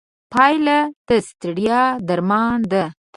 [0.31, 2.83] پیاله د ستړیا درمان ده.